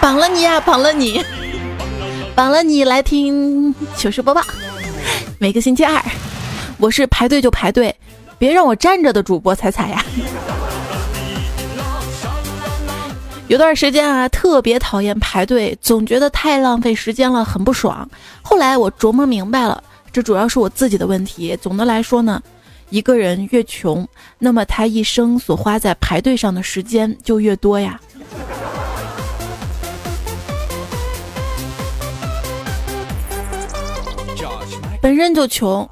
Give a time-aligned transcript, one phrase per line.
[0.00, 1.22] 绑了你呀，绑了你，
[2.34, 4.42] 绑了你来听糗事播报。
[5.38, 6.02] 每个星期二，
[6.78, 7.94] 我是排队就排队，
[8.36, 10.04] 别让我站着的主播踩踩呀。
[13.46, 18.08] 有段时间啊，特别讨厌排队，总觉得太浪费时间了，很不爽。
[18.42, 19.82] 后来我琢磨明白了，
[20.14, 21.58] 这主要是我自己的问题。
[21.60, 22.40] 总的来说呢，
[22.88, 24.06] 一个人越穷，
[24.38, 28.00] 那么他一生所花在排队上的时间就越多呀。
[35.02, 35.90] 本身就穷，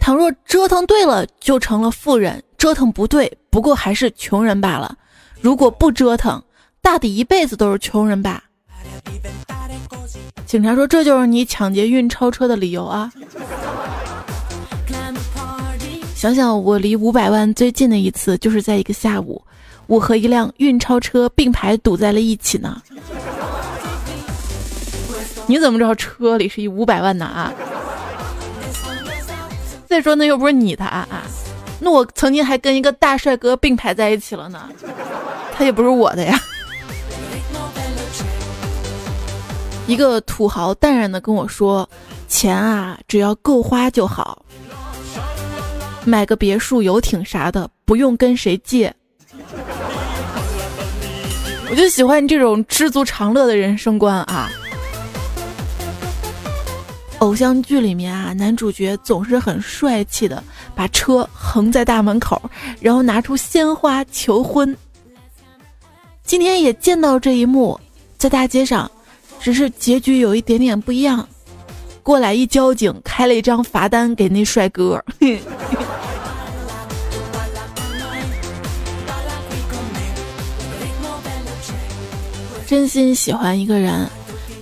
[0.00, 4.96] 倘若折腾对了，就成了富人；折腾不对，不过还是穷人罢了。
[5.40, 6.40] 如果不折腾，
[6.80, 8.44] 大抵一辈子都是穷人吧。
[10.46, 13.12] 警察说：“这就是你抢劫运钞车的理由啊！”
[16.20, 19.42] 想想我离五百万最近的一次，就是在一个下午，
[19.86, 22.82] 我和一辆运钞车并排堵在了一起呢。
[25.46, 27.24] 你怎么知道车里是一五百万呢？
[27.24, 27.50] 啊？
[29.86, 31.24] 再说那又不是你的啊啊！
[31.80, 34.68] 那我曾经还跟一个大帅哥并排在一起了呢，
[35.54, 36.38] 他也不是我的呀。
[39.86, 41.88] 一个土豪淡然的跟我说
[42.28, 44.44] ：“钱啊，只要够花就好，
[46.04, 48.94] 买个别墅、游艇啥的，不用跟谁借。”
[51.70, 54.50] 我就喜欢这种知足常乐的人生观啊。
[57.18, 60.42] 偶像剧里面啊，男主角总是很帅气的
[60.74, 62.42] 把车横在大门口，
[62.80, 64.76] 然后拿出鲜花求婚。
[66.24, 67.78] 今天也见到这一幕，
[68.16, 68.90] 在大街上，
[69.38, 71.28] 只是结局有一点点不一样。
[72.02, 75.00] 过来一交警，开了一张罚单给那帅哥。
[82.70, 84.06] 真心喜欢一个人。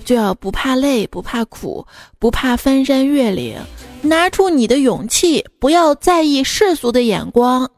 [0.03, 1.87] 就要不怕累，不怕苦，
[2.19, 3.59] 不怕翻山越岭，
[4.01, 7.71] 拿出你的勇气，不要在意世俗的眼光。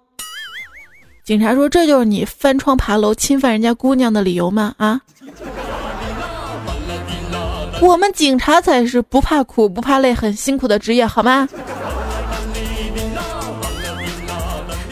[1.24, 5.00] 警察说：“这就是你翻窗爬楼侵犯人家姑娘的理由吗？”啊，
[7.82, 11.48] 我们警察才是不怕苦、不怕累、很辛苦的职业，好吗？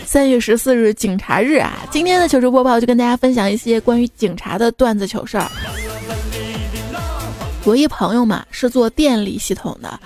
[0.09, 1.87] 三月十四日，警察日啊！
[1.91, 5.47] 今天的糗事播报就跟大家分享一些关于警察的段子糗事儿。
[7.67, 10.01] 我一朋友嘛是做电力系统的，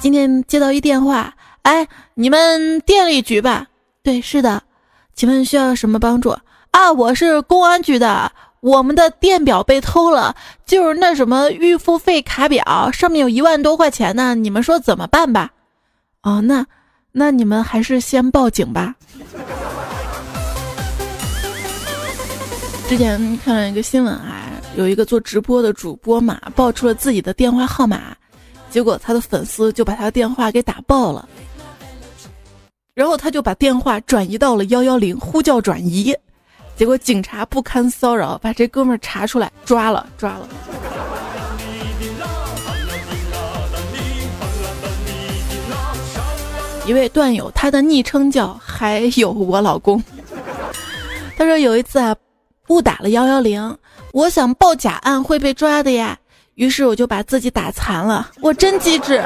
[0.00, 1.32] 今天接到一电话，
[1.62, 3.64] 哎，你们电力局吧？
[4.02, 4.60] 对，是的，
[5.14, 6.30] 请问需要什么帮助
[6.72, 6.92] 啊？
[6.92, 10.34] 我是公安局的，我们的电表被偷了，
[10.66, 15.52] 就是那什么预付费卡表上面有一万多块钱呢，你们说怎么办吧？
[16.24, 16.66] 哦，那
[17.16, 18.92] 那你们还是先报警吧。
[22.88, 24.40] 之前看了一个新闻啊。
[24.76, 28.12] 有一个做直播的主播嘛，报出了自己的电话号码，
[28.68, 31.28] 结果他的粉丝就把他的电话给打爆了，
[32.92, 36.12] 然后他就把电话转移到了幺幺零呼叫转移，
[36.74, 40.48] 结果警察不堪骚扰，把这哥们儿查出来抓了抓了。
[46.86, 50.02] 一位段友，他的昵称叫还有我老公，
[51.36, 52.14] 他说有一次啊，
[52.68, 53.78] 误打了幺幺零。
[54.12, 56.18] 我想报假案会被抓的呀，
[56.56, 58.30] 于是我就把自己打残了。
[58.42, 59.24] 我真机智。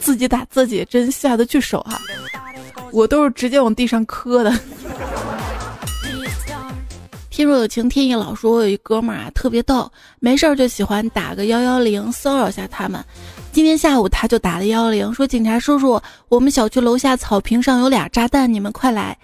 [0.00, 1.98] 自己打自己真下得去手啊！
[2.90, 4.52] 我都是直接往地上磕的。
[7.32, 13.02] 天若有情天亦老，说我有一哥们儿啊，特别逗，没事儿就喜欢打个幺幺零骚扰下他们。
[13.52, 15.98] 今天下午他就打了幺幺零，说警察叔叔，
[16.28, 19.16] 我们小区楼下草坪上有俩炸弹，你们快来！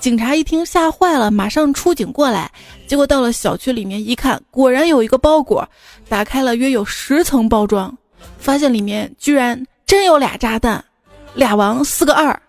[0.00, 2.50] 警察一听吓坏了，马上出警过来。
[2.88, 5.64] 结果到了小区里面一看，果然有一个包裹，
[6.08, 7.96] 打开了约有十层包装，
[8.38, 10.84] 发现里面居然真有俩炸弹，
[11.34, 12.42] 俩王四个二。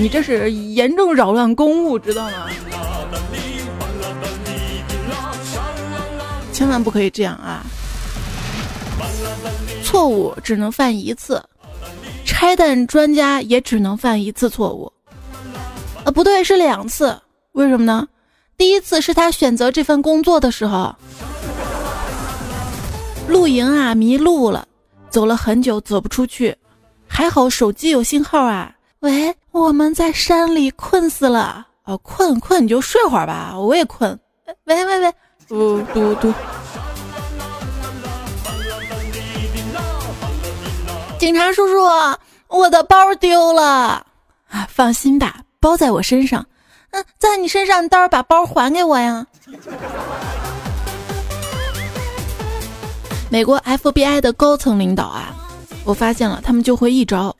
[0.00, 2.48] 你这是严重扰乱公务，知道吗？
[6.54, 7.62] 千万不可以这样啊！
[9.84, 11.44] 错误只能犯一次，
[12.24, 14.90] 拆弹专家也只能犯一次错误。
[16.04, 17.20] 啊，不对，是两次。
[17.52, 18.08] 为什么呢？
[18.56, 20.96] 第一次是他选择这份工作的时候，
[23.28, 24.66] 露营啊迷路了，
[25.10, 26.56] 走了很久走不出去，
[27.06, 28.74] 还好手机有信号啊。
[29.00, 31.66] 喂，我们在山里困死了。
[31.84, 34.18] 哦，困困你就睡会儿吧，我也困。
[34.64, 35.14] 喂喂喂，
[35.48, 36.32] 嘟嘟嘟。
[41.18, 41.82] 警察叔叔，
[42.48, 44.06] 我的包丢了。
[44.48, 46.46] 啊，放心吧，包在我身上。
[46.92, 49.26] 嗯，在你身上，你到时候把包还给我呀。
[53.28, 55.34] 美国 FBI 的高层领导啊，
[55.84, 57.34] 我发现了，他们就会一招，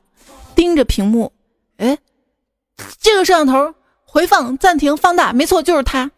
[0.55, 1.33] 盯着屏幕，
[1.81, 1.97] 哎，
[3.01, 3.75] 这个摄像头
[4.05, 6.11] 回放、暂停、放大，没错，就是他。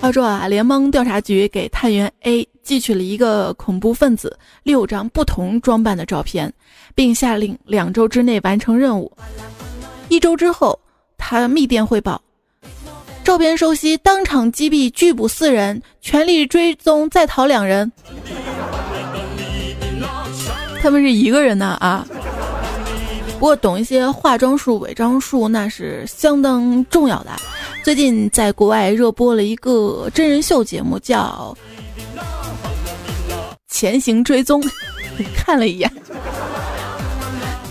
[0.00, 6.52] 澳洲啊，联邦调查局给探员 A 寄去了一个恐怖分子六张不同装扮的照片，
[6.96, 9.10] 并下令两周之内完成任务。
[10.08, 10.78] 一周之后，
[11.16, 12.20] 他密电汇报：
[13.22, 17.90] 照片收悉，当场击毙，拘捕四人，全力追踪在逃两人。
[20.84, 22.06] 他们是一个人呢啊！
[23.32, 27.30] 不过懂一些化妆术、伪装术，那是相当重要的。
[27.82, 31.56] 最近在国外热播了一个真人秀节目，叫
[33.66, 34.60] 《潜行追踪》，
[35.34, 35.90] 看了一眼，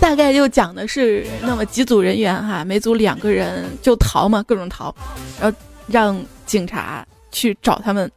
[0.00, 4.92] 大概就讲的是那么几组人员哈，每组两个人就逃嘛，各种逃，
[5.40, 5.56] 然后
[5.86, 8.10] 让警察去找他们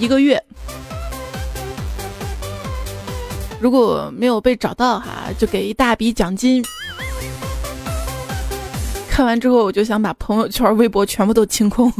[0.00, 0.42] 一个月，
[3.60, 6.64] 如果没有被找到哈，就给一大笔奖金。
[9.10, 11.92] 看完之后，我就想把朋友圈、微博全部都清空。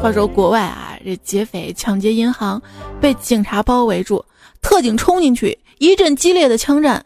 [0.00, 2.60] 话说国外啊，这劫匪抢劫银行，
[3.00, 4.24] 被警察包围住，
[4.62, 7.04] 特警冲进去，一阵激烈的枪战，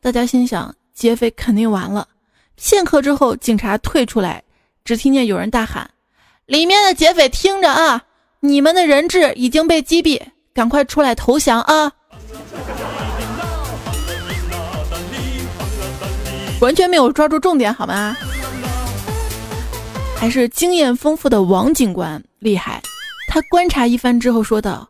[0.00, 2.06] 大家心想劫匪肯定完了。
[2.56, 4.42] 片刻之后，警察退出来，
[4.84, 5.88] 只听见有人大喊
[6.46, 8.02] ：“里面的劫匪听着啊，
[8.46, 10.20] 你们的人质已经被击毙，
[10.54, 11.90] 赶快出来投降啊！”
[16.60, 18.16] 完全没有抓住重点，好吗？
[20.16, 22.80] 还是经验丰富的王警官厉害。
[23.28, 24.88] 他观察一番之后说道：“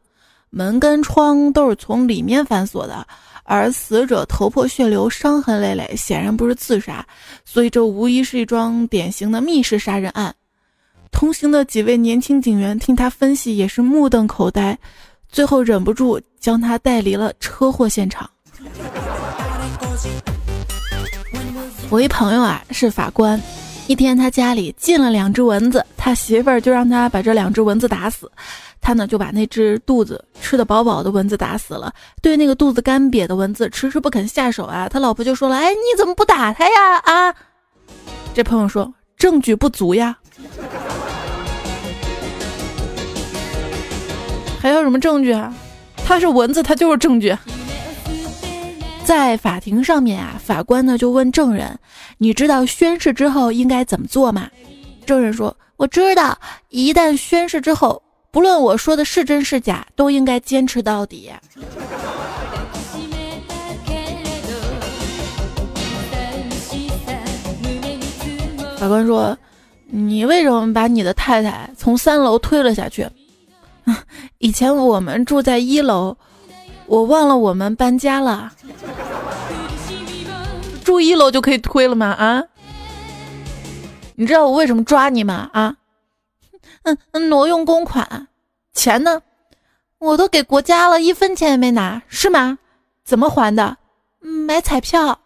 [0.50, 3.04] 门跟窗都是从里面反锁的，
[3.42, 7.04] 而死者头破血流、伤痕累累，显然不是自杀，
[7.44, 10.32] 所以这无疑是一桩典型的密室杀人案。”
[11.10, 14.78] 同行的几位年轻警员听他分析，也是目瞪口呆，
[15.28, 18.28] 最后忍不住将他带离了车祸现场。
[21.88, 23.40] 我一朋友啊是法官，
[23.86, 28.30] 一天他家里进了两只蚊子，他媳妇儿就让他把这两只蚊子打死，
[28.80, 36.98] 他呢就把那只肚子吃得饱饱的蚊子打死了，对那个肚子干瘪的蚊子迟迟不肯下手啊，他老婆就说了：“哎，你怎么不打他呀？
[37.04, 37.34] 啊？”
[38.34, 40.16] 这朋友说：“证据不足呀。”
[44.66, 45.54] 还要什么证据啊？
[46.04, 47.32] 他是蚊子，他就是证据。
[49.04, 51.78] 在法庭上面啊，法官呢就问证人
[52.18, 54.50] ：“你知道宣誓之后应该怎么做吗？”
[55.06, 56.36] 证人说：“我知道，
[56.70, 58.02] 一旦宣誓之后，
[58.32, 61.30] 不论我说的是真是假，都应该坚持到底。”
[68.76, 69.38] 法官说
[69.86, 73.08] ：“你为什么把你的太太从三楼推了下去？
[74.38, 76.16] 以前我们住在一楼。”
[76.88, 78.52] 我忘了我们搬家了，
[80.84, 82.06] 住一楼就可以推了吗？
[82.12, 82.44] 啊？
[84.14, 85.50] 你知道我为什么抓你吗？
[85.52, 85.74] 啊？
[86.84, 88.28] 嗯，挪用公款，
[88.72, 89.20] 钱呢？
[89.98, 92.56] 我都给国家了，一分钱也没拿，是吗？
[93.04, 93.76] 怎么还的？
[94.20, 95.18] 买彩票。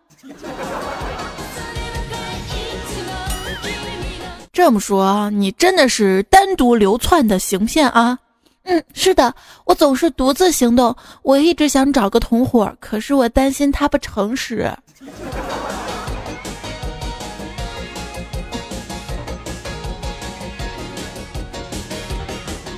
[4.51, 8.19] 这么说，你真的是单独流窜的行骗啊？
[8.65, 10.95] 嗯，是的，我总是独自行动。
[11.23, 14.71] 我一直想找个同伙，可是我担心他不诚实。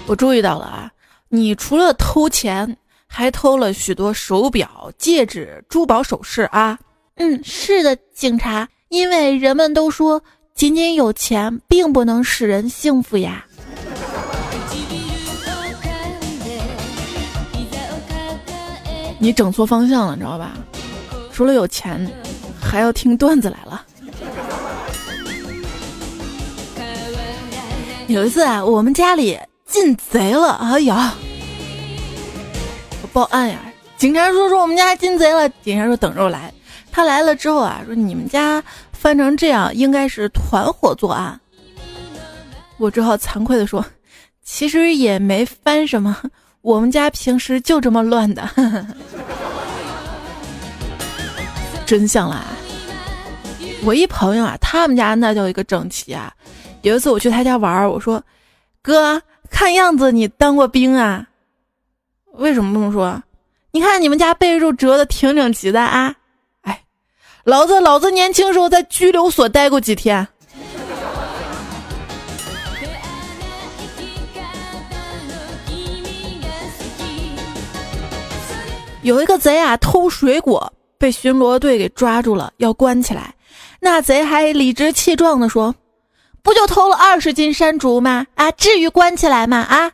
[0.07, 0.91] 我注意到了啊，
[1.29, 6.79] 你除了偷钱，还偷了许多手表、戒指、珠宝首饰啊。
[7.17, 10.23] 嗯，是的，警察，因为人们都说，
[10.55, 13.45] 仅仅有钱并不能使人幸福呀。
[19.23, 20.51] 你整错方向了，你知道吧？
[21.33, 22.11] 除了有钱，
[22.61, 23.87] 还要听段子来了。
[28.09, 31.15] 有一次啊，我们家里进贼了，哎呀，
[33.01, 33.61] 我报案呀！
[33.97, 35.49] 警察叔叔，我们家进贼了。
[35.63, 36.53] 警察说等着我来。
[36.91, 38.61] 他来了之后啊，说你们家
[38.91, 41.41] 翻成这样，应该是团伙作案。
[42.77, 43.87] 我只好惭愧的说，
[44.43, 46.17] 其实也没翻什么。
[46.63, 48.49] 我们家平时就这么乱的。
[51.85, 52.45] 真相啦！
[53.85, 56.33] 我一朋友啊，他们家那叫一个整齐啊。
[56.83, 58.23] 有一次我去他家玩，我说
[58.81, 61.27] ：“哥，看样子你当过兵啊？
[62.35, 63.23] 为什么这么说？
[63.73, 66.15] 你看你们家被褥折的挺整齐的啊！
[66.63, 66.85] 哎，
[67.45, 70.29] 老子老子年轻时候在拘留所待过几天。”
[79.03, 83.35] 有一个贼啊，偷水果被巡逻队给抓住了，要关起来。
[83.81, 85.75] 那贼还理直气壮地说
[86.41, 88.25] ：“不就偷了二十斤山竹吗？
[88.37, 89.59] 啊，至于关起来吗？
[89.59, 89.91] 啊！”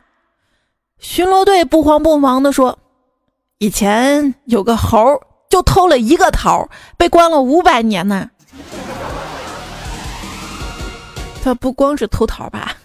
[0.99, 2.77] 巡逻队不慌不忙地说
[3.57, 8.29] ：“以前有个猴就偷了一个桃，被关了五百年呢。
[11.43, 12.75] 他不光是偷桃吧，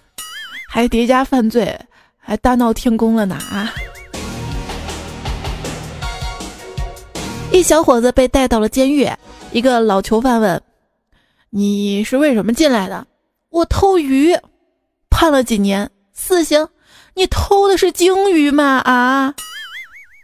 [0.66, 1.78] 还叠加犯罪，
[2.18, 3.34] 还大闹天宫了呢！
[3.34, 3.70] 啊！”
[7.54, 9.08] 一小伙子被带到了监狱，
[9.52, 10.61] 一个老囚犯问
[11.50, 13.06] ：“你是为什么进来的
[13.49, 14.37] ？”“我偷鱼，
[15.08, 16.66] 判了几年，死刑。
[17.14, 19.32] ”“你偷的是鲸鱼吗？”“啊，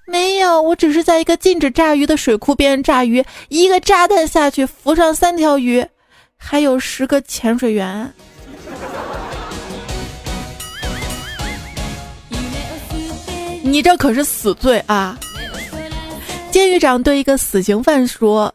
[0.08, 5.86] 没有，我只是在一个禁止炸鱼的水库边炸鱼，一个炸弹下去浮上三条鱼，
[6.36, 8.12] 还有十个潜水员。”
[13.62, 15.16] 你这可是死罪啊！
[16.50, 18.52] 监狱长对一个死刑犯说：“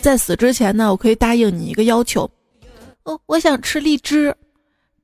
[0.00, 2.30] 在死之前呢，我可以答应你一个要求。
[3.02, 4.34] 哦，我想吃荔枝，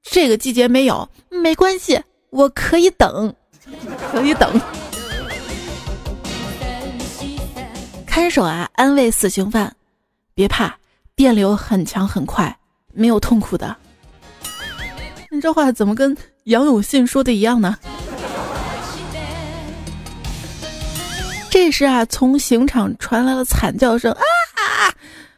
[0.02, 3.34] 这个季节没有，没关系，我可以等，
[4.12, 4.60] 可以等。”
[8.06, 9.74] 看守啊，安慰死刑犯
[10.34, 10.78] ：“别怕，
[11.16, 12.56] 电流很强很快，
[12.92, 13.76] 没有痛苦的。”
[15.32, 17.76] 你这话怎么跟杨永信说的一样呢？
[21.54, 24.90] 这时啊，从刑场传来了惨叫声啊！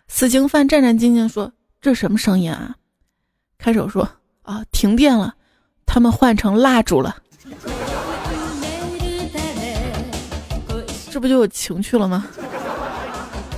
[0.09, 2.75] 死刑犯战战兢兢说：“这什么声音啊？”
[3.61, 4.09] 看守说
[4.41, 5.35] ：“啊，停电了，
[5.85, 7.15] 他们换成蜡烛了。”
[11.13, 12.27] 这不就有情趣了吗？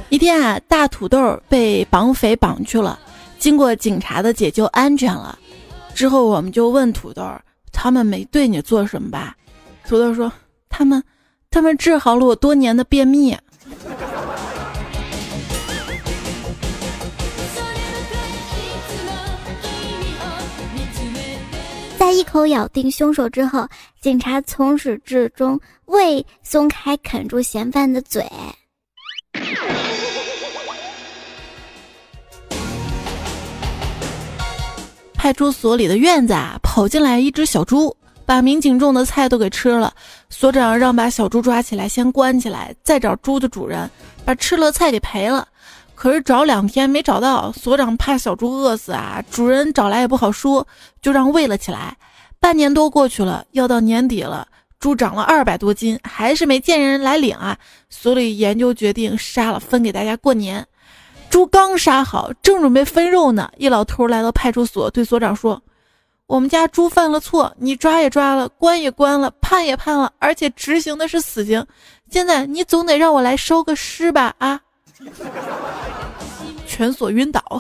[0.08, 2.98] 一天啊，大土豆被绑匪绑去了，
[3.38, 5.38] 经过警察的解救，安全了。
[5.94, 7.24] 之后我们就问土豆
[7.70, 9.36] ：“他们没对你做什么吧？”
[9.86, 10.32] 土豆说
[10.68, 11.00] ：“他们。”
[11.50, 13.36] 他们治好了我多年的便秘。
[21.98, 23.68] 在一口咬定凶手之后，
[24.00, 28.24] 警察从始至终未松开啃住嫌犯的嘴。
[35.12, 37.94] 派出所里的院子啊，跑进来一只小猪。
[38.28, 39.90] 把民警种的菜都给吃了，
[40.28, 43.90] 所长让把小猪抓起来，先关起来，再找猪的主人
[44.22, 45.48] 把吃了菜给赔了。
[45.94, 50.66] 可是找两天没找到，所长怕小猪饿死啊，主人找来也不好说，
[51.00, 51.96] 就让喂了起来。
[52.38, 54.46] 半年多过去了，要到年底了，
[54.78, 57.56] 猪长了二百多斤，还是没见人来领啊。
[57.88, 60.66] 所里研究决定杀了分给大家过年。
[61.30, 65.62] 猪刚杀好，正准备分肉呢，一老头来到派出所，对所长说。
[66.28, 71.66] 我们家猪犯了错，你抓也抓了，关也关了，判也判了，而且执行的是死刑。
[72.10, 74.34] 现在你总得让我来收个尸吧？
[74.36, 74.60] 啊！
[76.68, 77.40] 全所晕倒。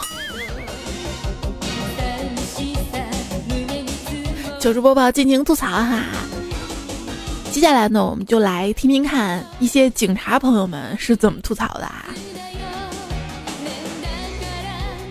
[4.60, 6.02] 糗事播报，尽情吐槽哈。
[7.50, 12.04] 接下来呢，我们就来听听看一些警察朋友们是怎么吐槽的啊。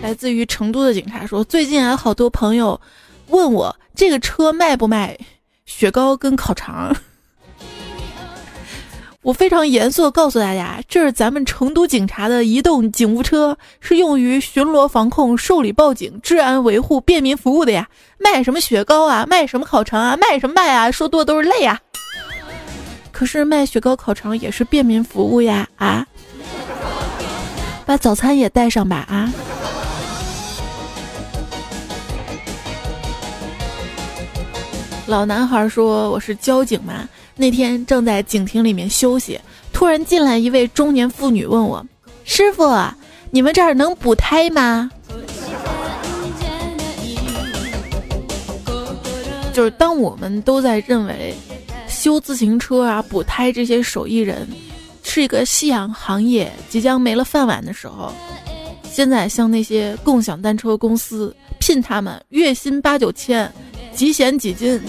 [0.00, 2.80] 来自于成都的警察说，最近啊，好多朋友。
[3.28, 5.18] 问我这个车卖不卖
[5.66, 6.94] 雪糕跟烤肠？
[9.22, 17.88] 我非常严肃的告诉大家，这是咱们成都警察的移动警务车，是用于巡逻、防控、受理报警、治安维护、便民服务的呀。
[18.18, 19.26] 卖什么雪糕啊？
[19.28, 20.16] 卖什么烤肠啊？
[20.16, 20.90] 卖什么卖啊？
[20.90, 21.78] 说多都是泪啊！
[23.12, 25.68] 可是卖雪糕、烤肠也是便民服务呀！
[25.76, 26.06] 啊，
[27.84, 29.04] 把早餐也带上吧！
[29.08, 29.30] 啊。
[35.08, 39.40] 老男孩说：“我是交警嘛，那天正在警亭里面休息，
[39.72, 41.82] 突然进来一位中年妇女问我
[42.24, 42.70] ：‘师傅，
[43.30, 44.90] 你们这儿能补胎吗？’
[49.54, 51.34] 就是当我们都在认为
[51.88, 54.46] 修自行车啊、补胎这些手艺人
[55.02, 58.12] 是一个夕阳行业，即将没了饭碗的时候，
[58.84, 63.50] 现在像那些共享单车公司聘他们，月薪八九千。”
[63.98, 64.80] 几险几金，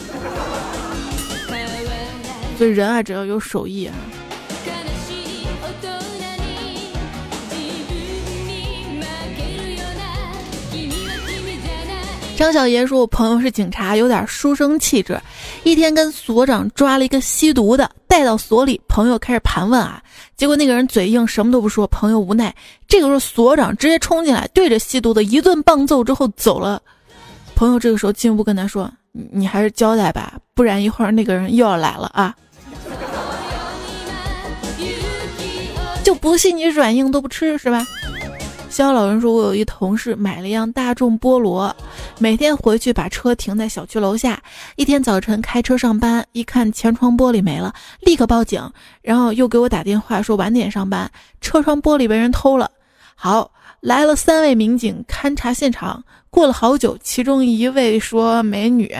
[2.59, 3.95] 所以人啊，只要有手艺啊。
[12.37, 15.19] 张小爷说：“我朋友是警察，有点书生气质。
[15.63, 19.99] 一天跟所长抓了一个吸毒的，带到所里，朋友开始盘问啊。
[20.37, 21.87] 结果那个人嘴硬，什么都不说。
[21.87, 22.55] 朋友无奈，
[22.87, 26.79] 这个时候所长直接冲进来，对着吸毒的一顿棒揍之后走了。
[27.55, 32.35] 朋友这个时候进一步跟他说：‘你你还是交代吧，不然一会儿那个人又要来了啊。’
[36.03, 37.85] 就不信你软硬都不吃是吧？”
[38.69, 41.75] 肖老人说：“我有一同事买了一辆大众菠萝，
[42.19, 44.41] 每天回去把车停在小区楼下。
[44.75, 48.61] 一天早晨开车上班，一看前窗玻璃没了，立刻报警，
[49.01, 51.09] 然后又给我打电话说晚点上班，
[51.41, 52.69] 车窗玻璃被人偷了。
[53.15, 53.51] 好，
[53.81, 56.03] 来了三位民警勘察现场。
[56.29, 58.95] 过了好久，其中一位说：‘美女，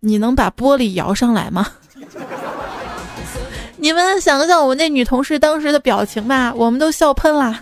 [0.00, 1.66] 你能把玻璃摇上来吗？’
[3.78, 7.60] 你们想想我那女同事当时的表情吧，我们都笑喷了。”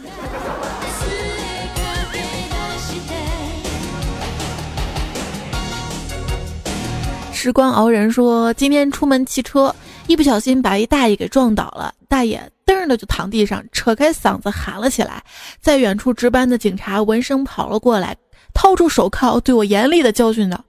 [7.33, 9.75] 时光熬人说：“今天出门骑车，
[10.07, 11.93] 一不小心把一大爷给撞倒了。
[12.09, 15.23] 大爷噔的就躺地上，扯开嗓子喊了起来。
[15.61, 18.17] 在远处值班的警察闻声跑了过来，
[18.53, 20.65] 掏出手铐对我严厉的教训道：‘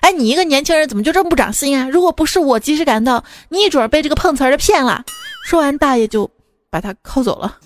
[0.00, 1.88] 哎，你一个年轻人怎么就这么不长心啊？
[1.88, 5.04] 如果不是我及时赶到，你一准被这个碰瓷儿的骗了。’
[5.46, 6.30] 说完，大爷就
[6.70, 7.58] 把他铐走了，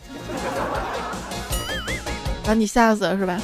[2.44, 3.40] 把你吓死了是吧？”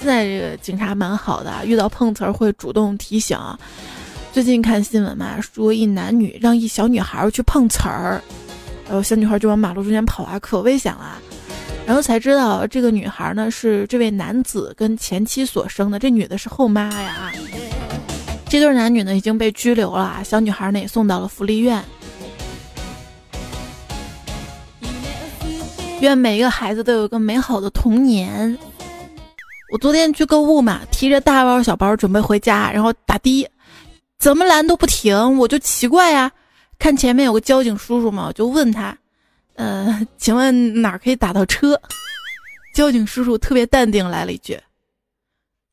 [0.00, 3.38] 现在这个警察蛮好的，遇到碰瓷儿会主动提醒。
[4.32, 8.22] 最近看新闻嘛，说一男女让一小女孩去碰瓷儿，
[8.88, 11.18] 然后小女孩就往马路中间跑啊，可危险了。
[11.86, 17.30] 然后才知道这个女孩呢是这位男子跟前妻所生的，这女的是后妈呀。
[18.48, 21.84] 这对男女呢已经被拘留了，小女孩呢也送到了福利院。
[26.00, 28.56] 愿每一个孩子都有一个美好的童年。
[29.70, 33.46] 我昨天去购物嘛，提着大包小包准备回家，然后打的，
[34.18, 36.30] 怎么拦都不停，我就奇怪呀。
[36.78, 38.96] 看前面有个交警叔叔嘛，我就问他，
[39.56, 41.80] 呃， 请问哪可以打到车？
[42.74, 44.58] 交警叔叔特别淡定来了一句，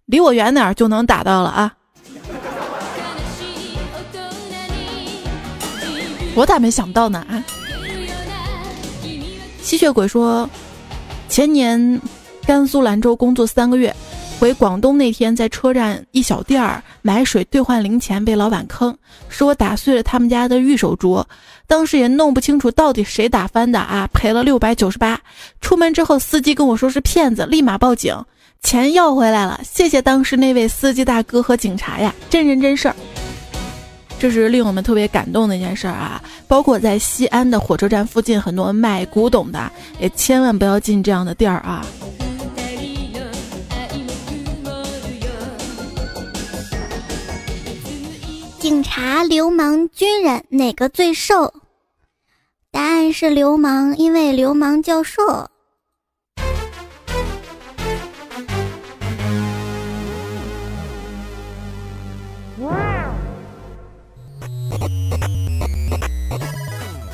[0.06, 1.76] 离我远点儿就能打到了啊。
[6.36, 7.44] 我咋没想到呢啊？
[9.62, 10.50] 吸血鬼说，
[11.30, 12.02] 前年。
[12.48, 13.92] 甘肃兰州工作三个月，
[14.40, 18.96] 回广东那天在车站一小店儿买水兑换零钱，被老板坑，
[19.30, 21.24] 说我打碎了他们家的玉手镯。
[21.68, 25.20] 当时也弄不清楚到底谁打翻的啊，赔了六百九十八。
[25.62, 28.14] 出门之后，司机跟我说是骗子，立马报警，
[28.62, 29.60] 钱要回来了。
[29.64, 32.96] 谢谢当时那位司机大哥和警察呀，真人真事儿。
[34.20, 36.22] 这是令我们特别感动的一件事儿啊！
[36.48, 41.86] 包括在西安的火车站附近，很多卖古董的，也千万不要进这样的店儿啊。
[48.66, 51.54] 警察、流氓、军人哪个最瘦？
[52.72, 55.22] 答案是流氓，因为流氓较瘦。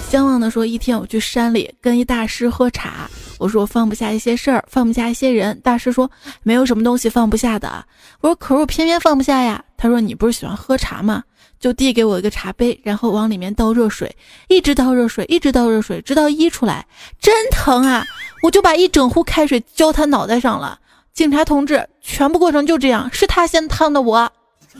[0.09, 5.59] 相望的说，一天我去山里跟一大师喝茶，我说我放不下一些事儿，放不下一些人。
[5.61, 6.09] 大师说
[6.43, 7.85] 没有什么东西放不下的。
[8.21, 9.61] 我说可是我偏偏放不下呀。
[9.75, 11.21] 他说你不是喜欢喝茶吗？
[11.61, 14.13] 就递给我一个茶杯，然后往里面倒热水，
[14.47, 16.87] 一直倒热水，一直倒热水，直到溢出来，
[17.19, 18.03] 真疼啊！
[18.41, 20.79] 我就把一整壶开水浇他脑袋上了。
[21.13, 24.31] 警察同志，全部过程就这样，是他先烫的我。
[24.73, 24.79] 不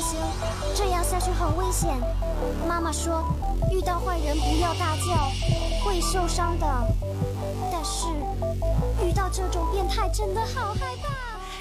[0.00, 0.20] 行，
[0.76, 1.90] 这样下去很危险。
[2.68, 3.24] 妈妈说，
[3.72, 5.32] 遇到坏人不要大叫，
[6.12, 6.66] 受伤的。
[7.72, 8.06] 但是。
[9.06, 11.12] 遇到这种变态真的好害怕。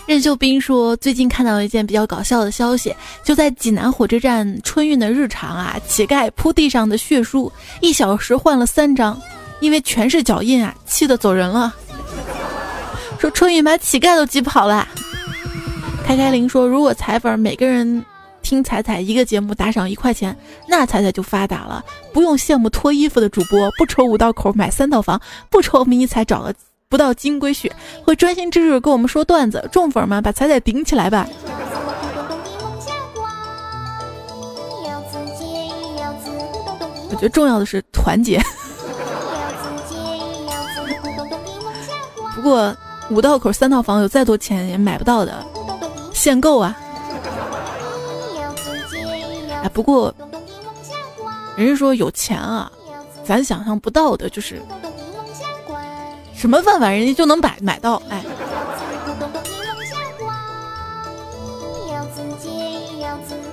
[0.07, 9.19] 任秀斌说，最近看到一件比较搞笑的消息，就在济南火车站春运的日常啊，乞丐铺地上的血书，一小时换了三张，
[9.59, 11.73] 因为全是脚印啊，气得走人了。
[13.19, 14.87] 说春运把乞丐都挤跑了。
[16.05, 18.03] 开开林说，如果彩粉每个人
[18.45, 26.53] 听彩彩一个节目打赏一块钱，那彩彩就发达了，不用羡慕脱衣服的主播，不愁五道口买三套房，不愁迷彩找了。
[26.87, 27.71] 不到金龟婿
[28.03, 31.27] 会专心致志跟我们说段子，众粉们把彩彩顶起来吧！
[37.09, 38.39] 我觉得重要的是团结。
[42.35, 42.75] 不过
[43.09, 45.43] 五道口三套房有再多钱也买不到的，
[46.13, 46.77] 限购啊！
[49.65, 50.13] 哎，不过
[51.57, 52.71] 人家说有钱啊，
[53.25, 54.61] 咱想象不到的就是
[56.35, 57.99] 什么办法，人家就能买买到。
[58.07, 58.23] 哎，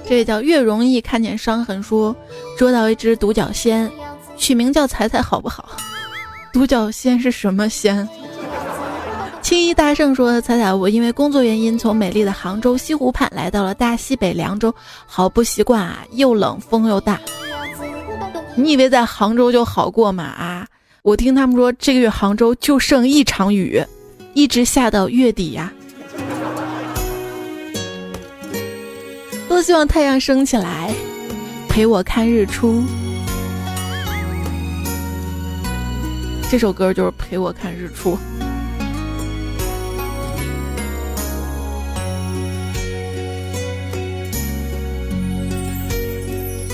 [0.06, 2.14] 这叫越容易看见伤痕，说
[2.58, 3.90] 捉到一只独角仙，
[4.36, 5.64] 取名叫彩彩好不好？
[6.52, 8.06] 独角仙是什么仙？
[9.42, 14.72] 青衣大圣说：“彩彩，我因为工作原因从美丽的杭州西湖畔来到了大西北凉州，
[15.04, 17.20] 好不习惯啊，又冷风又大。
[18.54, 20.24] 你以为在杭州就好过吗？
[20.24, 20.66] 啊，
[21.02, 23.84] 我听他们说这个月杭州就剩一场雨，
[24.32, 25.70] 一直下到月底呀。
[29.48, 30.94] 多希望太阳升起来，
[31.68, 32.82] 陪我看日出。
[36.50, 38.16] 这首歌就是陪我看日出。”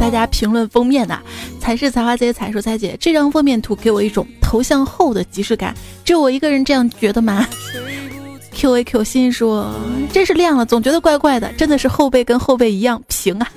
[0.00, 1.18] 大家评论封面的
[1.60, 7.46] 才是才华姐才说彩姐，这张封面图给我一种头像后的即视感，只有我一个人这样觉得吗？
[8.52, 9.74] Q A Q 心说
[10.12, 13.48] 真是亮了，总觉得怪怪的，真的是后背跟后背一样平啊。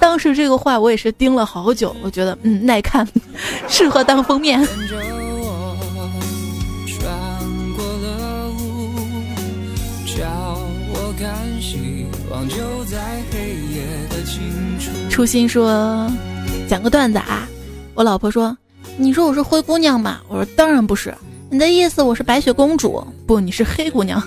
[0.00, 3.06] 当时这个话我也是盯了好久，我觉得嗯耐看，
[3.68, 4.66] 适合当封面。
[15.10, 16.10] 初心说
[16.66, 17.46] ：“讲个段子啊，
[17.94, 18.56] 我老婆说，
[18.96, 20.20] 你说我是灰姑娘吗？
[20.28, 21.14] 我说当然不是，
[21.50, 23.04] 你的意思我是白雪公主？
[23.26, 24.22] 不，你是黑姑娘。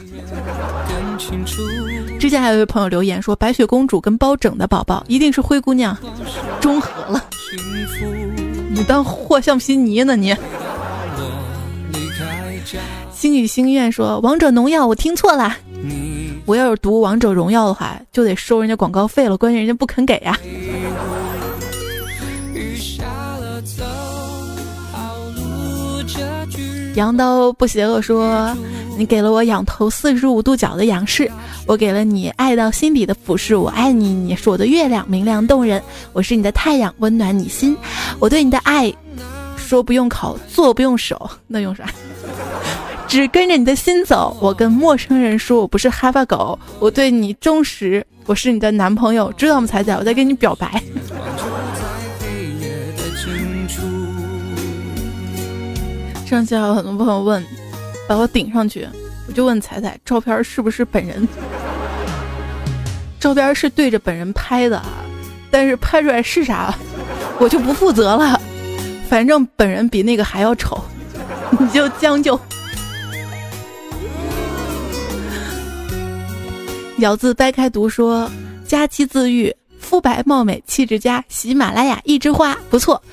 [2.19, 5.97] 之前还有一位朋友留言说，白雪公主跟包拯的宝宝一定是灰姑娘，
[6.61, 7.23] 中和了。
[8.69, 10.35] 你当和橡皮泥呢你？
[13.11, 15.57] 星语心愿说，王者农药我听错了。”
[16.45, 20.37] 我要是读王者荣耀的话，就得收人家广告费了，关键人家不肯给呀。
[26.95, 28.55] 羊刀不邪恶说
[28.99, 31.31] ：“你给了我仰头四十五度角的仰视，
[31.65, 33.55] 我给了你爱到心底的俯视。
[33.55, 37.75] 我爱你，你是我的月亮，明亮动人；我是你的太阳，温暖你心。
[38.19, 38.93] 我对你的爱，
[39.57, 41.85] 说不用口，做不用手，那用啥？”
[43.07, 44.35] 只跟着你的心走。
[44.39, 49.67] 我跟陌生人说，我不是哈巴狗，我对你忠实，我是你的男朋友，知道吗？
[49.67, 50.81] 彩彩，我在跟你表白。
[56.25, 57.45] 上期有很多朋友问，
[58.07, 58.87] 把我顶上去，
[59.27, 61.27] 我就问彩彩，照片是不是本人？
[63.19, 64.81] 照片是对着本人拍的，
[65.51, 66.73] 但是拍出来是啥，
[67.39, 68.41] 我就不负责了。
[69.07, 70.83] 反正本人比那个还要丑，
[71.59, 72.39] 你就将就。
[77.03, 78.31] 咬字掰开读说
[78.65, 81.21] ：“佳期自愈，肤白貌美，气质佳。
[81.27, 83.03] 喜马拉雅一枝花不错，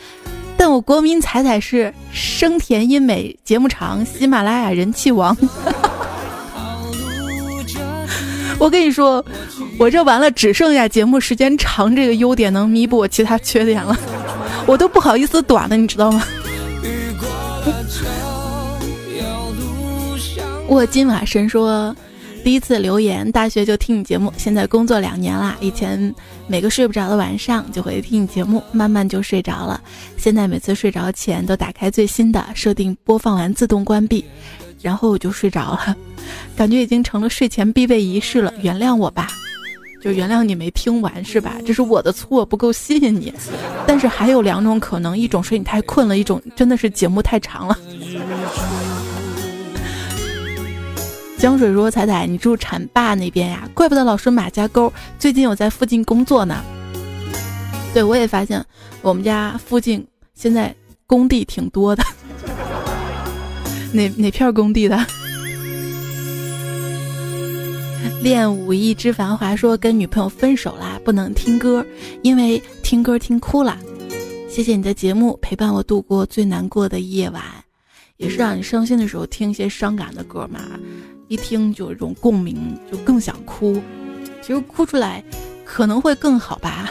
[0.56, 5.36] 但我国民彩彩是生甜音美，节目长，喜马拉雅人气王。
[8.60, 9.24] 我跟你说，
[9.76, 13.98] 我这完了只剩下节目时间长这个优点能弥补我其他缺点了，
[14.66, 16.22] 我都不好意思短了，你知道吗？
[20.68, 21.92] 我今晚神说。”
[22.42, 25.56] 第一次留言，大学就听你节目，现在工作两年啦。
[25.60, 26.12] 以前
[26.46, 29.80] 每个睡不着的晚上就会听你节目，慢慢就睡着了。
[30.16, 34.24] 现在每次睡着前都打开最新的设定，播放完自动关闭，
[34.80, 35.94] 然后我就睡着了。
[36.56, 38.52] 感觉已经成了睡前必备仪式了。
[38.62, 39.28] 原谅我吧，
[40.02, 41.56] 就原谅你没听完是吧？
[41.66, 43.32] 这是我的错，不够吸引你。
[43.86, 47.78] 但是还有两种可能，一种是你太困了，一种真的是节目太长了。
[51.40, 53.66] 江水说：“彩彩，你住浐灞那边呀？
[53.72, 54.92] 怪不得老说马家沟。
[55.18, 56.62] 最近我在附近工作呢。
[57.94, 58.62] 对，我也发现
[59.00, 60.74] 我们家附近现在
[61.06, 62.04] 工地挺多的。
[63.90, 64.98] 哪哪片工地的？
[68.22, 71.82] 练武艺之繁华说跟女朋友分手啦，不能听歌，
[72.20, 73.78] 因为听歌听哭了。
[74.46, 77.42] 谢谢你的节目，陪伴我度过最难过的夜晚，
[78.18, 80.60] 也是让你伤心的时候听一些伤感的歌嘛。”
[81.30, 83.80] 一听就有一种共鸣，就更想哭。
[84.42, 85.22] 其其实哭出来
[85.64, 86.90] 可能会更好吧，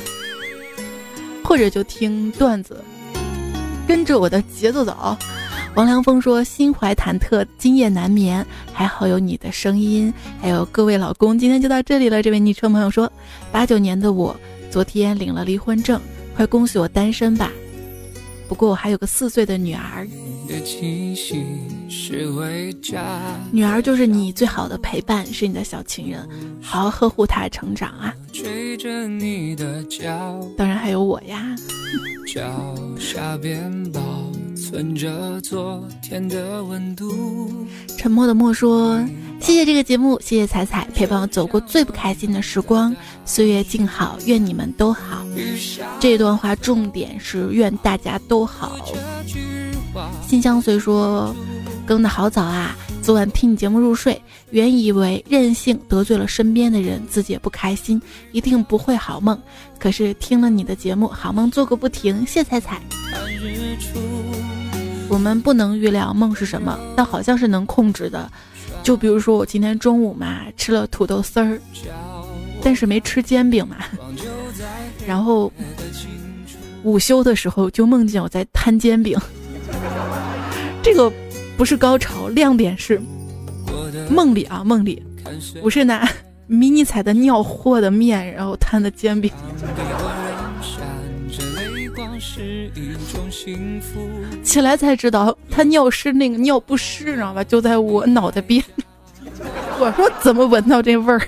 [1.43, 2.81] 或者就听段子，
[3.85, 5.17] 跟着我的节奏走。
[5.75, 12.23] 王良峰说：“心怀忐忑，今夜难眠，还好有你的声音，还有各位老公。”今天就到这里了。
[12.23, 13.11] 这位昵称朋友说
[13.51, 14.33] ：“八九年的我，
[14.71, 15.99] 昨天领了离婚证，
[16.33, 17.51] 快恭喜我单身吧。
[18.47, 20.07] 不过我还有个四岁的女儿。”
[23.51, 26.27] 女儿就是你最好的陪伴，是你的小情人，
[26.61, 28.13] 好好呵护她成长啊！
[30.57, 31.55] 当然还有我呀。
[37.97, 39.03] 沉默的默说
[39.41, 45.25] ：“谢谢这个节目，谢谢彩彩陪伴我走过最不开心的时光，岁月静好，愿你们都好。”
[45.99, 48.77] 这段话重点是愿大家都好。
[50.27, 51.35] 心相随说，
[51.85, 52.75] 更的好早啊！
[53.01, 54.21] 昨晚听你节目入睡，
[54.51, 57.99] 原以为任性得罪了身边的人，自己也不开心，
[58.31, 59.37] 一定不会好梦。
[59.79, 62.25] 可是听了你的节目，好梦做个不停。
[62.25, 62.79] 谢彩彩。
[65.07, 68.31] 我们不能预料梦是什么，但好像是能控制的。
[68.83, 71.59] 就比如说我今天中午嘛，吃了土豆丝儿，
[72.61, 73.77] 但是没吃煎饼嘛。
[75.07, 75.51] 然后
[76.83, 79.17] 午休的时候就梦见我在摊煎饼。
[80.81, 81.11] 这个
[81.57, 82.99] 不是高潮，亮点是
[84.09, 85.03] 梦里啊，梦里
[85.61, 86.09] 我是拿
[86.47, 89.31] 迷你彩的尿和的面，然后摊的煎饼。
[94.43, 97.43] 起来才知道，他尿湿那个尿不湿，知道吧？
[97.43, 98.63] 就在我脑袋边。
[99.79, 101.21] 我说怎么闻到这味儿？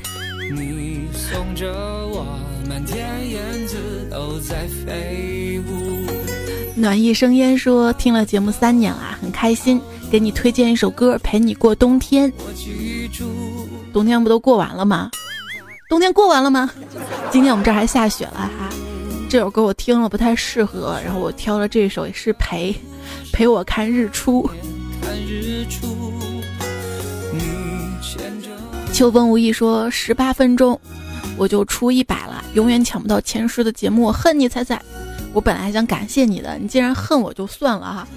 [6.82, 12.34] 暖意生烟说：“听了节目三年了，很开心，给你推荐一首歌，陪你过冬天。
[13.94, 15.12] 冬天不都过完了吗？
[15.88, 16.72] 冬天过完了吗？
[17.30, 18.68] 今天我们这儿还下雪了哈。
[19.30, 22.76] 这首歌我听了不太适合，然后我挑了这首，也是陪
[23.32, 24.50] 陪我看日出。
[28.92, 30.80] 秋风无意说：十八分钟
[31.38, 34.82] 我就出一百了，永远抢不到前十的节目，我恨你彩彩。”
[35.34, 38.08] 我本来还想感谢你的，你既然恨我就算了哈。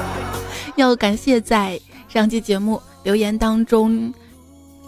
[0.76, 4.12] 要感谢在上期节目留言当中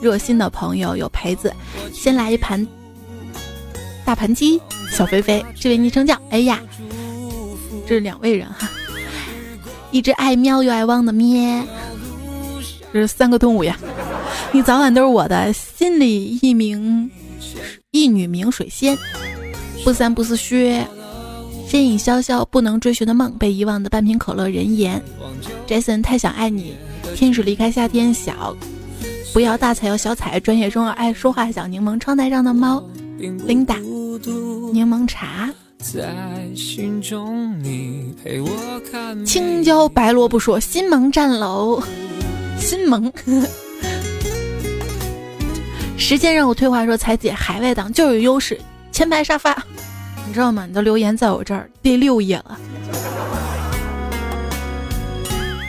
[0.00, 1.53] 热心的朋友有培子，
[1.92, 2.66] 先来一盘
[4.05, 6.61] 大盘鸡，小肥肥，这位昵称叫哎呀，
[7.87, 8.70] 这是两位人哈。
[9.90, 11.62] 一只爱喵又爱汪的咩，
[12.92, 13.79] 这是三个动物呀。
[14.53, 17.11] 你早晚都是我的心里一名
[17.90, 18.98] 一女名水仙，
[19.85, 20.87] 不三不四靴。
[21.66, 25.03] 身影潇潇，不能追寻的梦，被遗忘的半瓶可乐，人言。
[25.66, 26.77] Jason 太想爱你，
[27.16, 28.57] 天使离开夏天小，
[29.33, 32.81] 不要大彩要小彩，专业中爱说话小柠檬，窗台上的猫
[33.18, 33.81] ，Linda，
[34.72, 35.50] 柠檬茶，
[39.27, 41.83] 青椒白萝卜说新萌站楼，
[42.61, 43.12] 新萌。
[45.96, 48.61] 时间让我退化说彩姐海外党就有优势，
[48.92, 49.64] 前排沙发。
[50.26, 50.66] 你知道吗？
[50.66, 52.58] 你的留言在我这儿第六页了。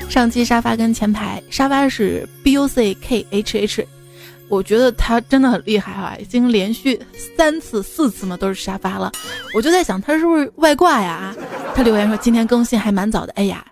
[0.10, 3.88] 上期沙发跟前排沙发是 B U C K H H，
[4.48, 7.00] 我觉得他真的很厉害啊，已经连续
[7.36, 9.12] 三次、四次嘛都是沙发了。
[9.54, 11.36] 我就在想他是不是外挂呀？
[11.76, 13.34] 他留言说今天更新还蛮早的。
[13.34, 13.66] 哎呀，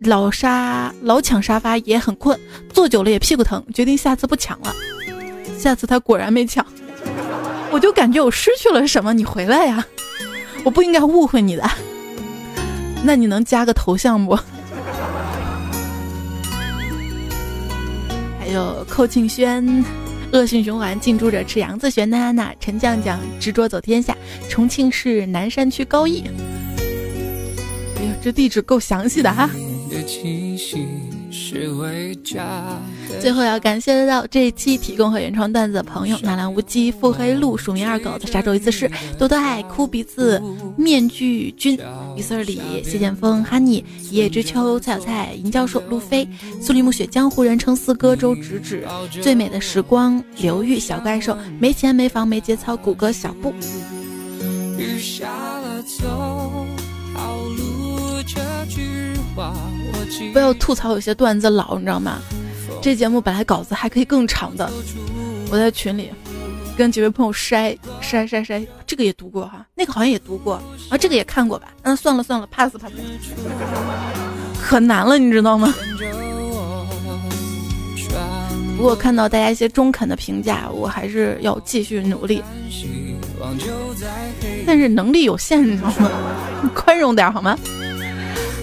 [0.00, 2.40] 老沙老抢沙发也很困，
[2.72, 4.74] 坐久了也屁股疼，决定下次不抢了。
[5.58, 6.64] 下次他果然没抢，
[7.70, 9.12] 我就感觉我失去了什么。
[9.12, 9.86] 你回来呀！
[10.64, 11.68] 我不应该误会你的，
[13.02, 14.38] 那你能加个头像不？
[18.38, 19.84] 还有寇庆轩，
[20.32, 24.16] 恶性循环，近朱者赤，杨子璇，娜娜，陈酱酱，执着走天下，
[24.48, 26.24] 重庆市南山区高义。
[27.96, 29.50] 哎呀，这地址够详细的哈。
[33.20, 40.40] 最后要感谢得到这一期提供和原创段子的朋友：纳兰无忌、腹黑鹿、署名二狗子、沙洲一次是多多爱、哭鼻子、
[40.76, 41.78] 面具君、
[42.16, 46.28] 雨丝里、谢剑锋、哈尼、一叶知秋、蔡小蔡、银教授、路飞、
[46.60, 48.86] 苏黎暮雪、江湖人称四哥、周芷芷、
[49.22, 53.54] 最美的时光、刘玉、小怪兽、没钱没房没节操、谷歌小布。
[60.32, 62.18] 不要吐槽有些段子老，你知道吗？
[62.80, 64.68] 这节目本来稿子还可以更长的。
[65.50, 66.10] 我在群里
[66.76, 70.54] 跟几位朋友筛筛筛筛，这个也读过哈，那个好像也读过，
[70.88, 71.68] 啊，这个也看过吧？
[71.82, 72.90] 嗯，算了算了，pass pass。
[74.60, 75.72] 可难了，你知道吗？
[78.76, 82.42] 不过看到大家一些中肯的评价，我还是要继续努力。
[84.66, 86.10] 但是能力有限，你知道吗？
[86.74, 87.56] 宽容点好吗？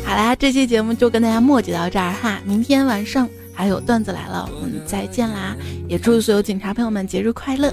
[0.10, 5.56] 好啦，这期节目就跟大家墨迹到这儿哈，明天晚上还有段子来了，我们再见啦！
[5.88, 7.72] 也祝所有警察朋友们节日快乐。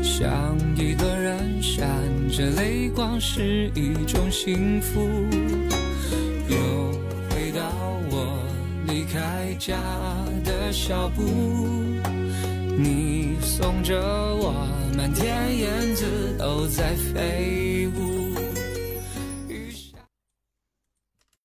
[0.00, 1.84] 像一个人闪
[2.30, 5.00] 着泪光是一种幸福，
[6.48, 6.56] 又
[7.28, 7.62] 回到
[8.12, 8.38] 我
[8.86, 9.76] 离开家
[10.44, 11.24] 的小步，
[12.78, 14.54] 你送着我，
[14.96, 16.04] 满天燕子
[16.38, 18.19] 都在飞舞。